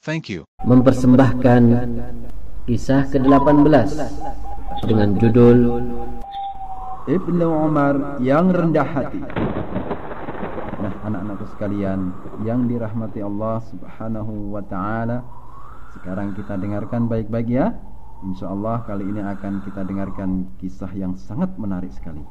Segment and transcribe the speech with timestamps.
[0.00, 0.48] Thank you.
[0.60, 1.62] mempersembahkan
[2.68, 3.88] kisah ke-18
[4.84, 5.58] dengan judul
[7.04, 9.20] Ibnu Umar yang rendah hati.
[10.80, 12.12] Nah, anak-anakku sekalian
[12.44, 15.24] yang dirahmati Allah Subhanahu wa taala,
[15.96, 17.72] sekarang kita dengarkan baik-baik ya.
[18.24, 22.24] Insya Allah kali ini akan kita dengarkan kisah yang sangat menarik sekali.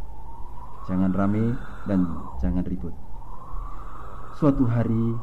[0.85, 1.57] Jangan rame
[1.89, 2.05] dan
[2.41, 2.93] jangan ribut.
[4.37, 5.17] Suatu hari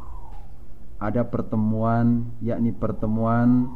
[0.97, 3.69] ada pertemuan yakni pertemuan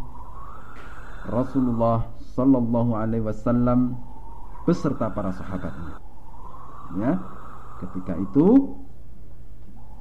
[1.29, 4.01] Rasulullah sallallahu alaihi wasallam
[4.65, 6.01] beserta para sahabatnya.
[6.97, 7.13] Ya.
[7.81, 8.77] Ketika itu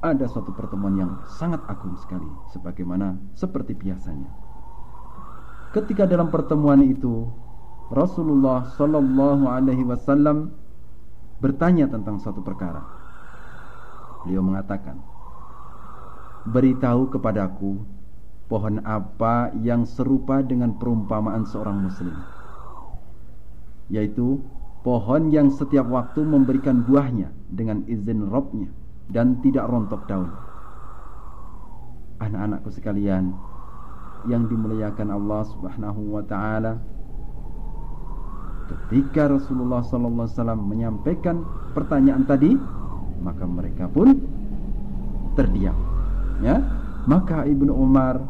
[0.00, 4.32] ada suatu pertemuan yang sangat agung sekali sebagaimana seperti biasanya.
[5.76, 7.28] Ketika dalam pertemuan itu
[7.92, 10.56] Rasulullah sallallahu alaihi wasallam
[11.40, 12.84] bertanya tentang suatu perkara.
[14.24, 15.00] Beliau mengatakan,
[16.48, 17.82] "Beritahu kepadaku
[18.48, 22.16] pohon apa yang serupa dengan perumpamaan seorang muslim?"
[23.90, 24.40] Yaitu
[24.80, 28.72] pohon yang setiap waktu memberikan buahnya dengan izin Robnya
[29.10, 30.30] dan tidak rontok daun.
[32.20, 33.32] Anak-anakku sekalian
[34.28, 36.80] yang dimuliakan Allah Subhanahu wa taala,
[38.68, 42.52] ketika Rasulullah wasallam menyampaikan pertanyaan tadi,
[43.20, 44.14] maka mereka pun
[45.34, 45.99] terdiam.
[46.40, 46.56] Ya,
[47.04, 48.20] maka Ibnu Umar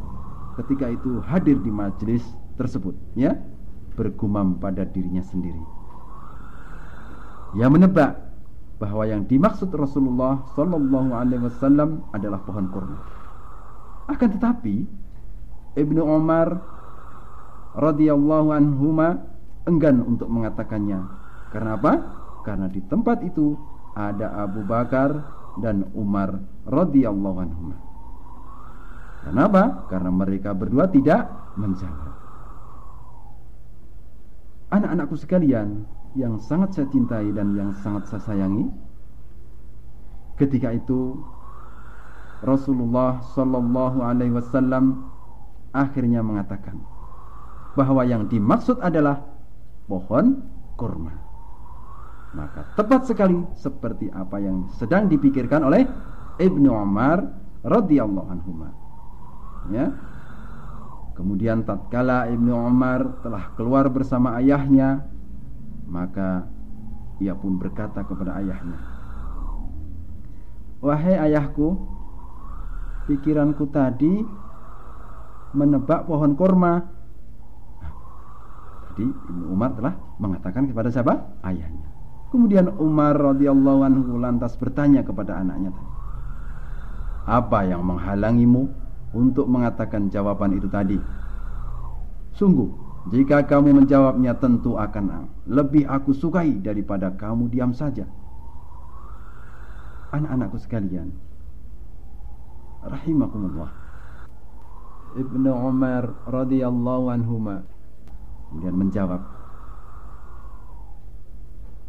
[0.59, 2.27] ketika itu hadir di majelis
[2.59, 3.39] tersebut, ya,
[3.95, 5.63] bergumam pada dirinya sendiri.
[7.59, 8.19] Ia menebak
[8.81, 12.99] bahwa yang dimaksud Rasulullah sallallahu alaihi wasallam adalah pohon kurma.
[14.09, 14.87] Akan tetapi
[15.77, 16.59] Ibnu Umar
[17.77, 19.23] radhiyallahu anhuma
[19.69, 20.99] enggan untuk mengatakannya.
[21.55, 21.93] Karena apa?
[22.43, 23.55] Karena di tempat itu
[23.95, 25.11] ada Abu Bakar
[25.59, 27.90] dan Umar radhiyallahu anhuma.
[29.21, 29.87] Kenapa?
[29.93, 31.29] Karena mereka berdua tidak
[31.61, 32.15] menjawab.
[34.71, 38.71] Anak-anakku sekalian yang sangat saya cintai dan yang sangat saya sayangi,
[40.39, 41.21] ketika itu
[42.41, 45.05] Rasulullah Shallallahu Alaihi Wasallam
[45.77, 46.81] akhirnya mengatakan
[47.77, 49.21] bahwa yang dimaksud adalah
[49.85, 50.41] pohon
[50.75, 51.13] kurma.
[52.31, 55.83] Maka tepat sekali seperti apa yang sedang dipikirkan oleh
[56.39, 57.27] Ibnu Umar
[57.67, 58.51] radhiyallahu anhu.
[59.69, 59.93] Ya.
[61.13, 65.05] Kemudian tatkala Ibnu Umar telah keluar bersama ayahnya,
[65.85, 66.49] maka
[67.21, 68.81] ia pun berkata kepada ayahnya,
[70.81, 71.77] "Wahai ayahku,
[73.05, 74.25] pikiranku tadi
[75.51, 76.87] menebak pohon korma.
[78.91, 81.15] Jadi Ibnu Umar telah mengatakan kepada siapa?
[81.43, 81.89] Ayahnya.
[82.31, 85.75] Kemudian Umar radhiyallahu anhu lantas bertanya kepada anaknya.
[87.27, 88.71] Apa yang menghalangimu
[89.11, 90.99] untuk mengatakan jawaban itu tadi?
[92.37, 92.71] Sungguh,
[93.11, 98.07] jika kamu menjawabnya tentu akan lebih aku sukai daripada kamu diam saja.
[100.11, 101.15] Anak-anakku sekalian,
[102.83, 103.71] rahimakumullah.
[105.11, 107.67] Ibnu Umar radhiyallahu anhuma
[108.51, 109.23] kemudian menjawab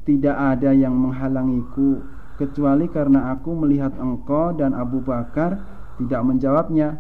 [0.02, 2.02] Tidak ada yang menghalangiku
[2.42, 5.62] kecuali karena aku melihat engkau dan Abu Bakar
[6.02, 6.98] tidak menjawabnya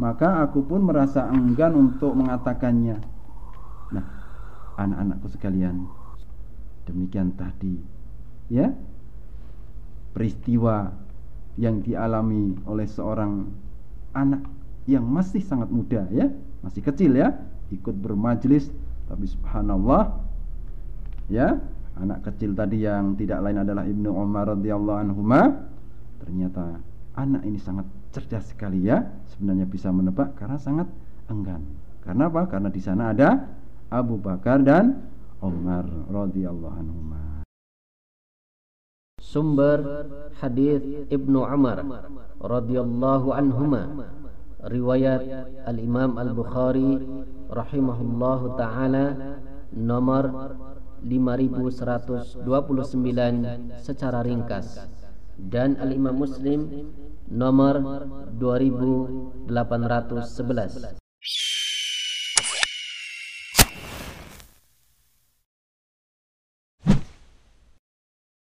[0.00, 2.96] maka aku pun merasa enggan untuk mengatakannya.
[3.92, 4.06] Nah
[4.80, 5.84] anak-anakku sekalian
[6.88, 7.76] demikian tadi
[8.48, 8.72] ya.
[10.10, 10.90] Peristiwa
[11.54, 13.46] yang dialami oleh seorang
[14.16, 14.42] anak
[14.90, 16.26] yang masih sangat muda ya,
[16.66, 17.36] masih kecil ya,
[17.70, 18.72] ikut bermajlis
[19.06, 20.18] tapi subhanallah
[21.30, 21.62] ya,
[21.94, 25.22] anak kecil tadi yang tidak lain adalah Ibnu Umar radhiyallahu anhu
[26.18, 26.82] ternyata
[27.20, 29.04] anak ini sangat cerdas sekali ya,
[29.36, 30.88] sebenarnya bisa menebak karena sangat
[31.28, 31.62] enggan.
[32.00, 32.48] Karena apa?
[32.48, 33.36] Karena di sana ada
[33.92, 35.04] Abu Bakar dan
[35.44, 37.00] Umar radhiyallahu anhu.
[39.20, 39.78] Sumber
[40.42, 41.86] hadis Ibnu Umar
[42.42, 43.86] radhiyallahu anhuma
[44.66, 45.22] riwayat
[45.70, 46.98] Al-Imam Al-Bukhari
[47.46, 49.38] rahimahullahu taala
[49.70, 50.56] nomor
[51.06, 52.42] 5129
[53.78, 54.82] secara ringkas
[55.38, 56.90] dan Al-Imam Muslim
[57.30, 57.80] nomor
[58.38, 61.00] 2811